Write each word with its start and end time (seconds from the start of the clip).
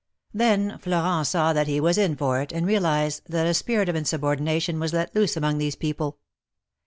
Then 0.33 0.79
Florent 0.79 1.27
saw 1.27 1.53
that 1.53 1.67
he 1.67 1.79
was 1.79 1.95
in 1.95 2.15
for 2.15 2.41
it, 2.41 2.51
and 2.51 2.65
realized 2.65 3.21
that 3.29 3.45
a 3.45 3.53
spirit 3.53 3.87
of 3.87 3.95
insubordination 3.95 4.79
was 4.79 4.93
let 4.93 5.13
loose 5.15 5.37
among 5.37 5.59
these 5.59 5.75
people. 5.75 6.17